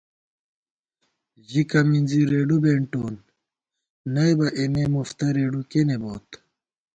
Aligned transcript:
ژِکہ 1.49 1.79
مِنزی 1.89 2.21
رېڈُو 2.31 2.57
بېنٹون 2.63 3.13
نئیبہ 4.13 4.47
اېمے 4.57 4.85
مُفتہ 4.95 5.27
رېڈُو 5.35 5.61
کېنےبوت 5.71 6.27